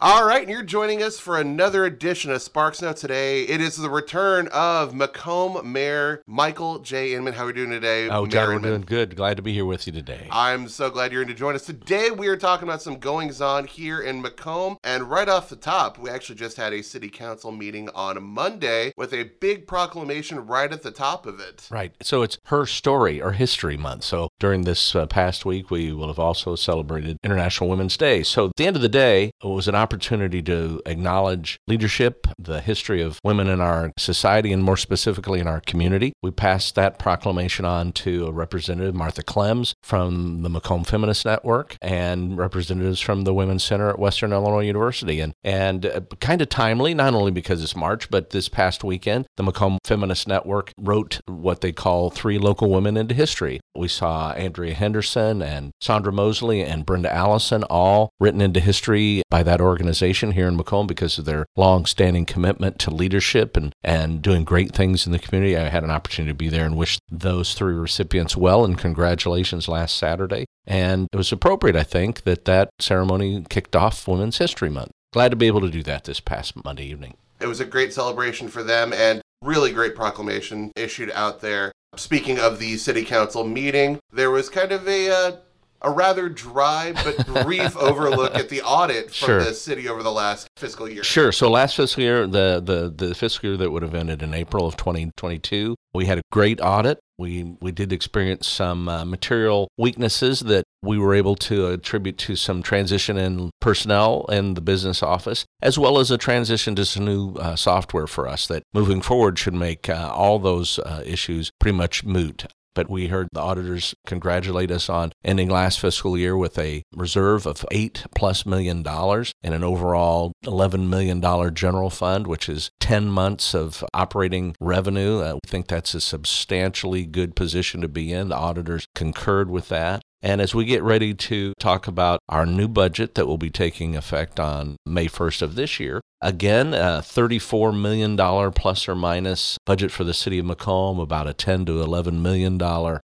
All 0.00 0.24
right, 0.24 0.42
and 0.42 0.50
you're 0.50 0.62
joining 0.62 1.02
us 1.02 1.18
for 1.18 1.40
another 1.40 1.84
edition 1.84 2.30
of 2.30 2.40
Sparks 2.40 2.80
Now 2.80 2.92
today. 2.92 3.42
It 3.42 3.60
is 3.60 3.76
the 3.76 3.90
return 3.90 4.46
of 4.52 4.94
Macomb 4.94 5.72
Mayor 5.72 6.22
Michael 6.24 6.78
J. 6.78 7.14
Inman. 7.14 7.34
How 7.34 7.42
are 7.42 7.46
we 7.46 7.52
doing 7.52 7.70
today? 7.70 8.08
Oh, 8.08 8.22
Mayor 8.22 8.30
John, 8.30 8.54
we're 8.54 8.60
doing 8.60 8.82
good. 8.82 9.16
Glad 9.16 9.38
to 9.38 9.42
be 9.42 9.52
here 9.52 9.64
with 9.64 9.88
you 9.88 9.92
today. 9.92 10.28
I'm 10.30 10.68
so 10.68 10.88
glad 10.88 11.10
you're 11.10 11.22
in 11.22 11.26
to 11.26 11.34
join 11.34 11.56
us. 11.56 11.66
Today 11.66 12.12
we 12.12 12.28
are 12.28 12.36
talking 12.36 12.68
about 12.68 12.80
some 12.80 12.98
goings 12.98 13.40
on 13.40 13.66
here 13.66 14.00
in 14.00 14.22
Macomb. 14.22 14.78
And 14.84 15.10
right 15.10 15.28
off 15.28 15.48
the 15.48 15.56
top, 15.56 15.98
we 15.98 16.10
actually 16.10 16.36
just 16.36 16.58
had 16.58 16.72
a 16.72 16.80
city 16.80 17.08
council 17.08 17.50
meeting 17.50 17.88
on 17.88 18.22
Monday 18.22 18.92
with 18.96 19.12
a 19.12 19.24
big 19.40 19.66
proclamation 19.66 20.46
right 20.46 20.72
at 20.72 20.84
the 20.84 20.92
top 20.92 21.26
of 21.26 21.40
it. 21.40 21.66
Right. 21.72 21.92
So 22.02 22.22
it's 22.22 22.38
Her 22.44 22.66
Story 22.66 23.20
or 23.20 23.32
History 23.32 23.76
Month. 23.76 24.04
So 24.04 24.28
during 24.38 24.62
this 24.62 24.94
uh, 24.94 25.06
past 25.06 25.44
week, 25.44 25.72
we 25.72 25.92
will 25.92 26.06
have 26.06 26.20
also 26.20 26.54
celebrated 26.54 27.18
International 27.24 27.68
Women's 27.68 27.96
Day. 27.96 28.22
So 28.22 28.46
at 28.46 28.52
the 28.56 28.68
end 28.68 28.76
of 28.76 28.82
the 28.82 28.88
day, 28.88 29.32
it 29.42 29.48
was 29.48 29.66
an 29.66 29.74
opportunity 29.74 29.87
to 29.88 30.80
acknowledge 30.86 31.58
leadership, 31.66 32.26
the 32.38 32.60
history 32.60 33.02
of 33.02 33.18
women 33.24 33.48
in 33.48 33.60
our 33.60 33.92
society, 33.98 34.52
and 34.52 34.62
more 34.62 34.76
specifically 34.76 35.40
in 35.40 35.46
our 35.46 35.60
community. 35.60 36.12
We 36.22 36.30
passed 36.30 36.74
that 36.74 36.98
proclamation 36.98 37.64
on 37.64 37.92
to 37.92 38.26
a 38.26 38.32
representative, 38.32 38.94
Martha 38.94 39.22
Clems, 39.22 39.74
from 39.82 40.42
the 40.42 40.48
Macomb 40.48 40.84
Feminist 40.84 41.24
Network, 41.24 41.76
and 41.82 42.36
representatives 42.36 43.00
from 43.00 43.22
the 43.22 43.34
Women's 43.34 43.64
Center 43.64 43.88
at 43.88 43.98
Western 43.98 44.32
Illinois 44.32 44.66
University. 44.66 45.20
And, 45.20 45.34
and 45.42 45.86
uh, 45.86 46.00
kind 46.20 46.42
of 46.42 46.48
timely, 46.48 46.94
not 46.94 47.14
only 47.14 47.30
because 47.30 47.62
it's 47.62 47.76
March, 47.76 48.10
but 48.10 48.30
this 48.30 48.48
past 48.48 48.84
weekend, 48.84 49.26
the 49.36 49.42
Macomb 49.42 49.78
Feminist 49.84 50.28
Network 50.28 50.72
wrote 50.78 51.20
what 51.26 51.60
they 51.60 51.72
call 51.72 52.10
Three 52.10 52.38
Local 52.38 52.70
Women 52.70 52.96
into 52.96 53.14
History. 53.14 53.60
We 53.74 53.88
saw 53.88 54.32
Andrea 54.32 54.74
Henderson 54.74 55.42
and 55.42 55.72
Sandra 55.80 56.12
Mosley 56.12 56.62
and 56.62 56.84
Brenda 56.84 57.12
Allison 57.12 57.64
all 57.64 58.10
written 58.20 58.40
into 58.40 58.60
history 58.60 59.22
by 59.30 59.42
that 59.42 59.60
organization 59.60 59.77
here 59.78 60.48
in 60.48 60.56
Macomb 60.56 60.86
because 60.86 61.18
of 61.18 61.24
their 61.24 61.46
long-standing 61.56 62.26
commitment 62.26 62.78
to 62.80 62.90
leadership 62.90 63.56
and, 63.56 63.72
and 63.82 64.22
doing 64.22 64.44
great 64.44 64.74
things 64.74 65.06
in 65.06 65.12
the 65.12 65.18
community. 65.18 65.56
I 65.56 65.68
had 65.68 65.84
an 65.84 65.90
opportunity 65.90 66.32
to 66.32 66.36
be 66.36 66.48
there 66.48 66.64
and 66.64 66.76
wish 66.76 66.98
those 67.10 67.54
three 67.54 67.74
recipients 67.74 68.36
well 68.36 68.64
and 68.64 68.78
congratulations 68.78 69.68
last 69.68 69.96
Saturday. 69.96 70.46
And 70.66 71.08
it 71.12 71.16
was 71.16 71.32
appropriate, 71.32 71.76
I 71.76 71.82
think, 71.82 72.22
that 72.24 72.44
that 72.44 72.70
ceremony 72.78 73.44
kicked 73.48 73.74
off 73.74 74.06
Women's 74.06 74.38
History 74.38 74.70
Month. 74.70 74.92
Glad 75.12 75.30
to 75.30 75.36
be 75.36 75.46
able 75.46 75.62
to 75.62 75.70
do 75.70 75.82
that 75.84 76.04
this 76.04 76.20
past 76.20 76.62
Monday 76.64 76.84
evening. 76.84 77.16
It 77.40 77.46
was 77.46 77.60
a 77.60 77.64
great 77.64 77.92
celebration 77.92 78.48
for 78.48 78.62
them 78.62 78.92
and 78.92 79.22
really 79.42 79.72
great 79.72 79.94
proclamation 79.94 80.72
issued 80.76 81.10
out 81.12 81.40
there. 81.40 81.72
Speaking 81.96 82.38
of 82.38 82.58
the 82.58 82.76
city 82.76 83.04
council 83.04 83.44
meeting, 83.44 83.98
there 84.12 84.30
was 84.30 84.48
kind 84.50 84.72
of 84.72 84.86
a 84.86 85.10
uh, 85.10 85.36
a 85.82 85.90
rather 85.90 86.28
dry 86.28 86.92
but 87.04 87.26
brief 87.44 87.76
overlook 87.76 88.34
at 88.34 88.48
the 88.48 88.62
audit 88.62 89.06
from 89.06 89.26
Sure. 89.26 89.44
the 89.44 89.54
city 89.54 89.88
over 89.88 90.02
the 90.02 90.12
last 90.12 90.48
fiscal 90.56 90.88
year. 90.88 91.04
Sure. 91.04 91.32
So 91.32 91.50
last 91.50 91.76
fiscal 91.76 92.02
year, 92.02 92.26
the, 92.26 92.60
the, 92.64 93.06
the 93.06 93.14
fiscal 93.14 93.50
year 93.50 93.56
that 93.58 93.70
would 93.70 93.82
have 93.82 93.94
ended 93.94 94.22
in 94.22 94.34
April 94.34 94.66
of 94.66 94.76
2022, 94.76 95.74
we 95.94 96.06
had 96.06 96.18
a 96.18 96.22
great 96.32 96.60
audit. 96.60 96.98
We, 97.18 97.56
we 97.60 97.72
did 97.72 97.92
experience 97.92 98.46
some 98.46 98.88
uh, 98.88 99.04
material 99.04 99.66
weaknesses 99.76 100.40
that 100.40 100.62
we 100.82 100.98
were 100.98 101.14
able 101.14 101.34
to 101.34 101.66
attribute 101.66 102.16
to 102.18 102.36
some 102.36 102.62
transition 102.62 103.16
in 103.16 103.50
personnel 103.60 104.24
in 104.28 104.54
the 104.54 104.60
business 104.60 105.02
office, 105.02 105.44
as 105.60 105.76
well 105.76 105.98
as 105.98 106.12
a 106.12 106.18
transition 106.18 106.76
to 106.76 106.84
some 106.84 107.04
new 107.04 107.32
uh, 107.34 107.56
software 107.56 108.06
for 108.06 108.28
us 108.28 108.46
that 108.46 108.62
moving 108.72 109.00
forward 109.00 109.36
should 109.36 109.54
make 109.54 109.88
uh, 109.88 110.12
all 110.14 110.38
those 110.38 110.78
uh, 110.78 111.02
issues 111.04 111.50
pretty 111.58 111.76
much 111.76 112.04
moot. 112.04 112.46
But 112.78 112.88
we 112.88 113.08
heard 113.08 113.26
the 113.32 113.40
auditors 113.40 113.92
congratulate 114.06 114.70
us 114.70 114.88
on 114.88 115.10
ending 115.24 115.50
last 115.50 115.80
fiscal 115.80 116.16
year 116.16 116.36
with 116.36 116.56
a 116.60 116.84
reserve 116.94 117.44
of 117.44 117.66
eight 117.72 118.04
plus 118.14 118.46
million 118.46 118.84
dollars 118.84 119.32
and 119.42 119.52
an 119.52 119.64
overall 119.64 120.32
$11 120.44 120.88
million 120.88 121.20
general 121.56 121.90
fund, 121.90 122.28
which 122.28 122.48
is 122.48 122.70
10 122.78 123.08
months 123.08 123.52
of 123.52 123.82
operating 123.92 124.54
revenue. 124.60 125.18
Uh, 125.18 125.34
we 125.34 125.48
think 125.48 125.66
that's 125.66 125.92
a 125.92 126.00
substantially 126.00 127.04
good 127.04 127.34
position 127.34 127.80
to 127.80 127.88
be 127.88 128.12
in. 128.12 128.28
The 128.28 128.36
auditors 128.36 128.86
concurred 128.94 129.50
with 129.50 129.70
that. 129.70 130.00
And 130.22 130.40
as 130.40 130.54
we 130.54 130.64
get 130.64 130.82
ready 130.82 131.14
to 131.14 131.54
talk 131.60 131.86
about 131.86 132.20
our 132.28 132.44
new 132.44 132.66
budget 132.66 133.14
that 133.14 133.26
will 133.26 133.38
be 133.38 133.50
taking 133.50 133.96
effect 133.96 134.40
on 134.40 134.76
May 134.84 135.06
1st 135.06 135.42
of 135.42 135.54
this 135.54 135.78
year, 135.78 136.00
again, 136.20 136.74
a 136.74 137.00
$34 137.00 137.78
million 137.78 138.16
plus 138.52 138.88
or 138.88 138.96
minus 138.96 139.58
budget 139.64 139.92
for 139.92 140.02
the 140.02 140.14
city 140.14 140.40
of 140.40 140.46
Macomb, 140.46 140.98
about 140.98 141.28
a 141.28 141.34
10 141.34 141.66
to 141.66 141.72
$11 141.72 142.20
million 142.20 142.58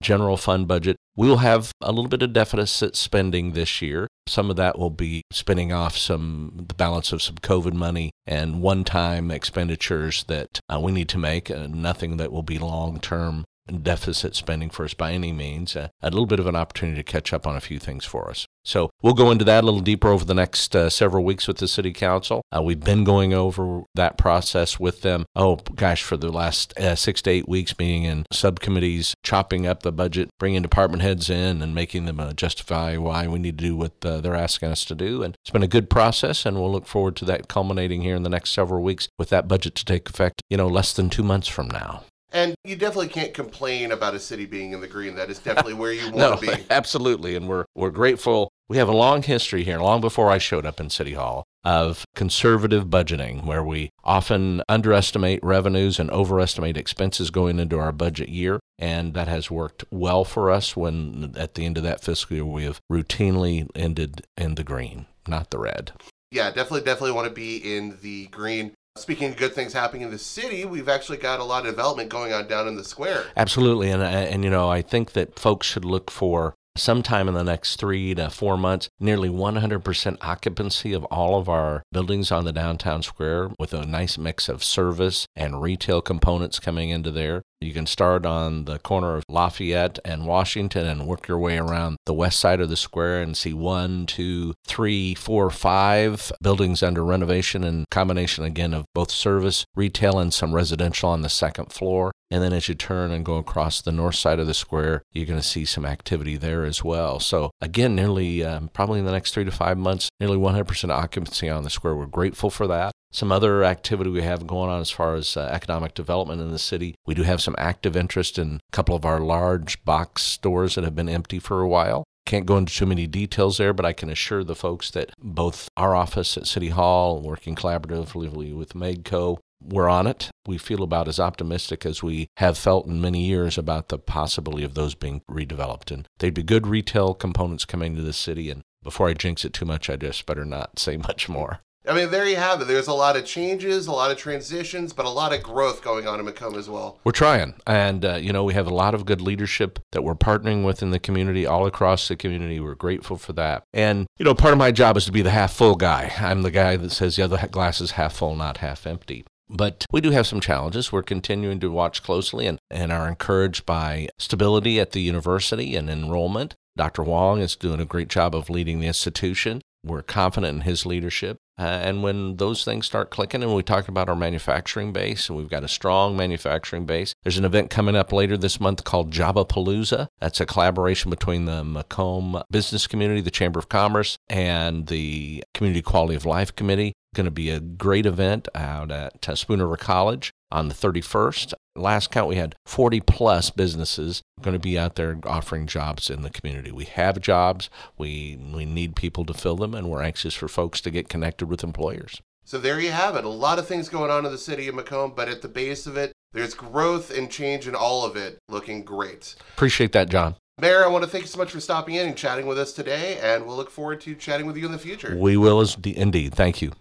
general 0.04 0.38
fund 0.38 0.68
budget. 0.68 0.98
We'll 1.16 1.38
have 1.38 1.72
a 1.82 1.92
little 1.92 2.08
bit 2.08 2.22
of 2.22 2.32
deficit 2.32 2.96
spending 2.96 3.52
this 3.52 3.82
year. 3.82 4.08
Some 4.28 4.50
of 4.50 4.56
that 4.58 4.78
will 4.78 4.92
be 4.92 5.24
spinning 5.32 5.74
off 5.74 5.98
some 5.98 6.66
the 6.68 6.76
balance 6.76 7.12
of 7.12 7.22
some 7.22 7.36
COVID 7.38 7.74
money 7.74 8.12
and 8.28 8.62
one-time 8.62 9.32
expenditures 9.32 10.24
that 10.26 10.60
uh, 10.72 10.80
we 10.80 10.92
need 10.92 11.10
to 11.10 11.18
make. 11.18 11.50
Uh, 11.50 11.68
nothing 11.68 12.18
that 12.18 12.32
will 12.32 12.44
be 12.44 12.60
long-term 12.60 13.44
deficit 13.78 14.36
spending 14.36 14.70
for 14.70 14.86
us 14.86 14.94
by 14.94 15.12
any 15.14 15.32
means. 15.32 15.76
Uh, 15.76 15.90
a 16.02 16.10
little 16.10 16.26
bit 16.26 16.40
of 16.40 16.48
an 16.48 16.56
opportunity 16.56 16.98
to 16.98 17.04
catch 17.04 17.34
up 17.34 17.48
on 17.48 17.56
a 17.56 17.62
few 17.62 17.80
things 17.80 18.06
for 18.06 18.30
us. 18.30 18.48
So 18.64 18.92
we'll 19.02 19.14
go 19.14 19.32
into 19.32 19.46
that 19.46 19.64
a 19.64 19.66
little 19.66 19.80
deeper 19.80 20.10
over 20.10 20.26
the 20.26 20.34
next 20.34 20.76
uh, 20.76 20.90
several 20.90 21.24
weeks 21.24 21.48
with 21.48 21.58
the 21.58 21.68
City 21.68 21.92
Council. 21.92 22.44
Uh, 22.56 22.62
we've 22.62 22.80
been 22.80 23.04
going 23.04 23.34
over 23.34 23.84
that 23.96 24.18
process 24.18 24.80
with 24.80 25.02
them. 25.02 25.26
Oh 25.36 25.56
gosh, 25.76 26.04
for 26.04 26.18
the 26.18 26.32
last 26.32 26.78
uh, 26.78 26.96
six 26.96 27.22
to 27.24 27.32
eight 27.32 27.48
weeks, 27.48 27.74
being 27.74 28.04
in 28.04 28.26
subcommittees, 28.32 29.16
chopping 29.24 29.66
up 29.66 29.84
the 29.84 29.92
budget, 29.92 30.30
bringing 30.38 30.62
department 30.62 31.02
heads 31.02 31.30
in, 31.30 31.62
and 31.62 31.74
making 31.74 32.06
them 32.06 32.20
uh, 32.20 32.34
justify 32.34 32.98
why 32.98 33.28
we 33.28 33.40
need 33.40 33.58
to 33.58 33.64
do 33.64 33.76
what 33.76 33.94
uh, 34.06 34.22
they're 34.22 34.36
asking 34.36 34.70
us 34.70 34.86
to 34.86 34.96
do. 34.96 35.24
And 35.24 35.36
it's 35.42 35.52
been 35.52 35.64
a 35.64 35.68
good 35.68 35.90
process, 35.90 36.46
and 36.46 36.58
we'll 36.58 36.72
look 36.72 36.86
forward 36.86 37.16
to 37.18 37.26
that 37.26 37.48
culminating 37.48 38.02
here 38.02 38.16
in 38.16 38.24
the 38.24 38.30
next 38.30 38.52
several 38.52 38.84
weeks 38.84 39.08
with 39.18 39.30
that 39.30 39.48
budget 39.48 39.76
to 39.76 39.86
take 39.86 40.10
effect. 40.10 40.44
You 40.50 40.58
know, 40.58 40.68
less 40.68 40.94
than 40.94 41.10
two 41.10 41.24
months 41.24 41.48
from 41.48 41.70
now. 41.70 42.04
And 42.32 42.56
you 42.64 42.76
definitely 42.76 43.08
can't 43.08 43.34
complain 43.34 43.92
about 43.92 44.14
a 44.14 44.20
city 44.20 44.46
being 44.46 44.72
in 44.74 44.82
the 44.82 44.88
green. 44.88 45.16
That 45.16 45.30
is 45.30 45.40
definitely 45.40 45.74
where 45.74 45.92
you 45.92 46.04
want 46.12 46.18
No, 46.18 46.36
to 46.36 46.58
be. 46.58 46.66
absolutely. 46.70 47.36
And 47.36 47.48
we're, 47.48 47.66
we're 47.76 47.90
grateful. 47.90 48.52
We 48.68 48.78
have 48.78 48.88
a 48.88 48.96
long 48.96 49.24
history 49.24 49.64
here, 49.64 49.80
long 49.80 50.00
before 50.00 50.30
I 50.30 50.38
showed 50.38 50.66
up 50.66 50.80
in 50.80 50.92
City 50.92 51.14
Hall, 51.14 51.44
of 51.64 52.06
conservative 52.16 52.86
budgeting, 52.86 53.46
where 53.46 53.64
we 53.64 53.90
often 54.04 54.62
underestimate 54.70 55.44
revenues 55.44 56.00
and 56.00 56.12
overestimate 56.12 56.78
expenses 56.78 57.32
going 57.32 57.60
into 57.60 57.80
our 57.80 57.92
budget 57.92 58.30
year. 58.30 58.60
And 58.78 59.16
that 59.16 59.28
has 59.28 59.50
worked 59.50 59.86
well 59.90 60.24
for 60.24 60.52
us 60.52 60.78
when 60.78 61.34
at 61.36 61.56
the 61.56 61.66
end 61.66 61.78
of 61.78 61.84
that 61.84 62.02
fiscal 62.02 62.36
year, 62.36 62.46
we 62.46 62.64
have 62.66 62.80
routinely 62.92 63.68
ended 63.76 64.28
in 64.38 64.54
the 64.54 64.64
green, 64.64 65.08
not 65.28 65.50
the 65.50 65.58
red. 65.58 65.94
Yeah, 66.32 66.50
definitely, 66.50 66.82
definitely 66.82 67.14
want 67.14 67.28
to 67.28 67.34
be 67.34 67.58
in 67.58 67.98
the 68.04 68.28
green. 68.28 68.74
Speaking 69.00 69.30
of 69.30 69.38
good 69.38 69.54
things 69.54 69.74
happening 69.74 70.02
in 70.02 70.12
the 70.12 70.18
city, 70.18 70.66
we've 70.66 70.90
actually 70.90 71.18
got 71.18 71.40
a 71.40 71.44
lot 71.44 71.66
of 71.66 71.72
development 71.72 72.10
going 72.10 72.34
on 72.34 72.48
down 72.48 72.68
in 72.68 72.76
the 72.76 72.84
square. 72.84 73.24
Absolutely, 73.38 73.90
and 73.90 74.02
uh, 74.02 74.06
and 74.06 74.44
you 74.44 74.50
know 74.50 74.70
I 74.70 74.82
think 74.82 75.14
that 75.14 75.40
folks 75.40 75.68
should 75.68 75.86
look 75.86 76.12
for 76.12 76.56
sometime 76.76 77.28
in 77.28 77.34
the 77.34 77.44
next 77.44 77.76
three 77.76 78.16
to 78.16 78.30
four 78.30 78.58
months 78.58 78.90
nearly 79.00 79.30
100% 79.30 80.18
occupancy 80.22 80.94
of 80.94 81.04
all 81.06 81.38
of 81.38 81.50
our 81.50 81.84
buildings 81.92 82.32
on 82.32 82.46
the 82.46 82.54
downtown 82.54 83.04
square 83.04 83.50
with 83.60 83.74
a 83.74 83.86
nice 83.86 84.18
mix 84.18 84.48
of 84.48 84.64
service 84.64 85.28
and 85.36 85.62
retail 85.62 86.02
components 86.02 86.60
coming 86.60 86.90
into 86.90 87.12
there. 87.12 87.44
You 87.62 87.74
can 87.74 87.88
start 87.88 88.26
on 88.26 88.64
the 88.64 88.80
corner 88.80 89.18
of 89.18 89.26
Lafayette 89.28 90.00
and 90.06 90.26
Washington 90.26 90.88
and 90.88 91.06
work 91.06 91.28
your 91.28 91.38
way 91.38 91.58
around 91.58 91.98
the 92.06 92.14
west 92.14 92.40
side 92.40 92.62
of 92.62 92.70
the 92.70 92.78
square 92.78 93.22
and 93.22 93.36
see 93.36 93.54
one, 93.54 94.06
two, 94.06 94.54
three, 94.66 95.14
four, 95.14 95.50
five 95.50 96.32
buildings 96.42 96.82
under 96.82 97.04
renovation 97.04 97.66
and 97.66 97.86
combination 97.92 98.46
again 98.46 98.74
of 98.74 98.86
both 98.96 99.12
service, 99.12 99.66
retail, 99.76 100.20
and 100.20 100.34
some 100.34 100.56
residential 100.56 101.10
on 101.10 101.22
the 101.22 101.28
second 101.28 101.74
floor. 101.74 102.14
And 102.32 102.42
then 102.42 102.54
as 102.54 102.70
you 102.70 102.76
turn 102.76 103.12
and 103.12 103.26
go 103.26 103.36
across 103.36 103.82
the 103.82 103.92
north 103.92 104.16
side 104.16 104.40
of 104.40 104.48
the 104.48 104.54
square, 104.54 105.02
you're 105.12 105.26
going 105.26 105.40
to 105.40 105.46
see 105.46 105.66
some 105.66 105.86
activity 105.86 106.38
there 106.38 106.64
as 106.64 106.82
well. 106.82 107.20
So, 107.20 107.52
again, 107.60 107.94
nearly 107.94 108.42
um, 108.42 108.70
probably 108.70 109.00
in 109.00 109.06
the 109.06 109.12
next 109.12 109.34
three 109.34 109.44
to 109.44 109.52
five 109.52 109.78
months, 109.78 110.10
nearly 110.18 110.38
100% 110.38 110.92
occupancy 110.92 111.50
on 111.50 111.64
the 111.64 111.70
square. 111.70 111.96
We're 111.96 112.06
grateful 112.06 112.50
for 112.50 112.68
that. 112.68 112.94
Some 113.12 113.32
other 113.32 113.64
activity 113.64 114.10
we 114.10 114.22
have 114.22 114.46
going 114.46 114.70
on 114.70 114.82
as 114.82 114.92
far 114.92 115.16
as 115.16 115.36
uh, 115.36 115.50
economic 115.52 115.96
development 115.96 116.42
in 116.42 116.52
the 116.52 116.60
city. 116.60 116.96
We 117.06 117.16
do 117.16 117.24
have 117.24 117.42
some 117.42 117.56
active 117.58 117.98
interest 117.98 118.38
in 118.38 118.56
a 118.56 118.72
couple 118.72 118.96
of 118.96 119.06
our 119.06 119.20
large 119.20 119.84
box 119.84 120.24
stores 120.24 120.76
that 120.76 120.84
have 120.84 120.96
been 120.96 121.10
empty 121.10 121.40
for 121.40 121.62
a 121.62 121.68
while. 121.68 122.04
Can't 122.28 122.46
go 122.46 122.58
into 122.58 122.74
too 122.74 122.86
many 122.86 123.08
details 123.08 123.58
there, 123.58 123.74
but 123.74 123.86
I 123.86 123.94
can 123.94 124.12
assure 124.12 124.44
the 124.44 124.56
folks 124.56 124.92
that 124.92 125.10
both 125.18 125.68
our 125.76 125.96
office 125.96 126.38
at 126.38 126.46
City 126.46 126.70
Hall, 126.70 127.20
working 127.22 127.56
collaboratively 127.56 128.56
with 128.56 128.74
Megco, 128.74 129.40
we're 129.62 129.90
on 129.90 130.06
it. 130.06 130.30
We 130.46 130.60
feel 130.60 130.84
about 130.84 131.08
as 131.08 131.20
optimistic 131.20 131.86
as 131.86 132.04
we 132.04 132.28
have 132.38 132.58
felt 132.58 132.86
in 132.86 133.02
many 133.02 133.26
years 133.26 133.58
about 133.58 133.90
the 133.90 133.98
possibility 133.98 134.64
of 134.64 134.76
those 134.76 134.96
being 134.96 135.22
redeveloped. 135.30 135.92
And 135.92 136.08
they'd 136.20 136.34
be 136.34 136.44
good 136.44 136.68
retail 136.68 137.14
components 137.14 137.66
coming 137.66 137.96
to 137.96 138.02
the 138.02 138.14
city. 138.14 138.50
And 138.50 138.62
before 138.84 139.10
I 139.10 139.14
jinx 139.14 139.44
it 139.44 139.54
too 139.54 139.66
much, 139.66 139.90
I 139.90 139.96
just 139.96 140.26
better 140.26 140.46
not 140.46 140.80
say 140.80 140.98
much 141.10 141.28
more. 141.28 141.62
I 141.90 141.96
mean, 141.96 142.12
there 142.12 142.28
you 142.28 142.36
have 142.36 142.62
it. 142.62 142.68
There's 142.68 142.88
a 142.88 142.94
lot 142.94 143.16
of 143.16 143.26
changes, 143.26 143.88
a 143.88 143.92
lot 143.92 144.12
of 144.12 144.18
transitions, 144.18 144.94
but 144.94 145.08
a 145.08 145.10
lot 145.10 145.34
of 145.34 145.42
growth 145.42 145.82
going 145.82 146.08
on 146.08 146.20
in 146.20 146.26
Macomb 146.26 146.54
as 146.54 146.70
well. 146.70 147.00
We're 147.04 147.14
trying. 147.14 147.56
And, 147.66 148.06
uh, 148.06 148.16
you 148.16 148.32
know, 148.32 148.44
we 148.44 148.54
have 148.54 148.68
a 148.68 148.74
lot 148.74 148.94
of 148.94 149.08
good 149.08 149.22
leadership 149.22 149.80
that 149.92 150.04
we're 150.04 150.14
partnering 150.14 150.64
with 150.64 150.84
in 150.84 150.92
the 150.92 151.00
community, 151.00 151.48
all 151.48 151.66
across 151.66 152.08
the 152.08 152.16
community. 152.16 152.60
We're 152.60 152.76
grateful 152.76 153.18
for 153.18 153.34
that. 153.34 153.64
And, 153.74 154.06
you 154.20 154.26
know, 154.26 154.36
part 154.36 154.54
of 154.54 154.60
my 154.60 154.72
job 154.72 154.98
is 154.98 155.06
to 155.06 155.12
be 155.12 155.24
the 155.24 155.32
half 155.32 155.54
full 155.54 155.76
guy. 155.76 156.14
I'm 156.20 156.44
the 156.44 156.52
guy 156.52 156.76
that 156.76 156.92
says 156.92 157.16
the 157.16 157.24
other 157.24 157.48
glass 157.48 157.82
is 157.82 157.92
half 157.92 158.14
full, 158.14 158.36
not 158.36 158.58
half 158.58 158.86
empty. 158.86 159.26
But 159.50 159.86
we 159.92 160.00
do 160.00 160.12
have 160.12 160.28
some 160.28 160.42
challenges. 160.42 160.92
We're 160.92 161.02
continuing 161.02 161.60
to 161.62 161.72
watch 161.72 162.04
closely 162.04 162.46
and, 162.46 162.60
and 162.70 162.92
are 162.92 163.08
encouraged 163.08 163.66
by 163.66 164.10
stability 164.20 164.80
at 164.80 164.92
the 164.92 165.02
university 165.02 165.76
and 165.76 165.90
enrollment. 165.90 166.56
Dr. 166.78 167.04
Huang 167.04 167.42
is 167.42 167.56
doing 167.56 167.82
a 167.82 167.86
great 167.86 168.10
job 168.10 168.36
of 168.36 168.50
leading 168.50 168.80
the 168.80 168.88
institution. 168.88 169.62
We're 169.84 170.02
confident 170.02 170.56
in 170.56 170.62
his 170.62 170.86
leadership. 170.86 171.38
Uh, 171.58 171.64
and 171.64 172.02
when 172.02 172.38
those 172.38 172.64
things 172.64 172.86
start 172.86 173.10
clicking, 173.10 173.44
and 173.44 173.54
we 173.54 173.62
talked 173.62 173.90
about 173.90 174.08
our 174.08 174.16
manufacturing 174.16 174.94
base, 174.94 175.28
and 175.28 175.38
we've 175.38 175.50
got 175.50 175.64
a 175.64 175.68
strong 175.68 176.16
manufacturing 176.16 176.86
base. 176.86 177.14
There's 177.24 177.38
an 177.38 177.44
event 177.44 177.70
coming 177.70 177.98
up 177.98 178.14
later 178.14 178.38
this 178.38 178.62
month 178.62 178.86
called 178.86 179.12
Java 179.12 179.44
Palooza. 179.44 180.08
That's 180.20 180.40
a 180.40 180.46
collaboration 180.46 181.10
between 181.10 181.46
the 181.46 181.66
Macomb 181.66 182.42
business 182.50 182.88
community, 182.88 183.20
the 183.20 183.30
Chamber 183.30 183.60
of 183.60 183.68
Commerce, 183.68 184.18
and 184.30 184.88
the 184.88 185.44
Community 185.54 185.82
Quality 185.82 186.16
of 186.16 186.26
Life 186.26 186.56
Committee. 186.56 186.94
Going 187.16 187.26
to 187.26 187.32
be 187.32 187.50
a 187.50 187.60
great 187.60 188.06
event 188.06 188.48
out 188.54 188.92
at 188.92 189.28
uh, 189.28 189.36
Spoon 189.36 189.62
River 189.62 189.78
College 189.78 190.32
on 190.52 190.68
the 190.68 190.76
31st. 190.76 191.54
Last 191.76 192.12
count, 192.12 192.28
we 192.28 192.36
had 192.36 192.56
40 192.68 193.02
plus 193.02 193.50
businesses 193.50 194.22
going 194.42 194.54
to 194.54 194.60
be 194.60 194.78
out 194.78 194.96
there 194.96 195.18
offering 195.24 195.66
jobs 195.66 196.12
in 196.12 196.22
the 196.22 196.30
community. 196.30 196.72
We 196.72 196.86
have 196.86 197.20
jobs, 197.20 197.70
we, 197.98 198.38
we 198.54 198.66
need 198.66 198.96
people 198.96 199.26
to 199.26 199.34
fill 199.34 199.56
them, 199.56 199.74
and 199.74 199.90
we're 199.90 200.04
anxious 200.04 200.36
for 200.36 200.48
folks 200.48 200.82
to 200.82 200.92
get 200.92 201.10
connected 201.10 201.48
with 201.48 201.64
employers. 201.64 202.22
So 202.46 202.60
there 202.60 202.80
you 202.80 202.92
have 202.92 203.16
it. 203.16 203.26
A 203.26 203.30
lot 203.30 203.58
of 203.58 203.68
things 203.68 203.90
going 203.90 204.12
on 204.12 204.26
in 204.26 204.32
the 204.32 204.38
city 204.38 204.68
of 204.68 204.76
Macomb, 204.76 205.14
but 205.16 205.30
at 205.30 205.42
the 205.42 205.48
base 205.48 205.88
of 205.88 205.98
it, 205.98 206.14
there's 206.34 206.54
growth 206.54 207.16
and 207.16 207.30
change 207.32 207.68
in 207.68 207.74
all 207.74 208.06
of 208.06 208.16
it 208.16 208.38
looking 208.50 208.84
great. 208.84 209.36
Appreciate 209.54 209.94
that, 209.94 210.10
John. 210.10 210.36
Mayor, 210.60 210.84
I 210.84 210.88
want 210.88 211.06
to 211.06 211.10
thank 211.10 211.24
you 211.24 211.28
so 211.30 211.38
much 211.38 211.52
for 211.52 211.60
stopping 211.60 211.96
in 211.96 212.08
and 212.08 212.18
chatting 212.18 212.46
with 212.46 212.60
us 212.60 212.74
today, 212.74 213.18
and 213.22 213.46
we'll 213.46 213.56
look 213.56 213.72
forward 213.72 214.02
to 214.02 214.14
chatting 214.14 214.46
with 214.46 214.58
you 214.58 214.66
in 214.66 214.72
the 214.72 214.78
future. 214.78 215.16
We 215.18 215.38
will 215.38 215.66
indeed. 215.86 216.36
Thank 216.36 216.62
you. 216.62 216.74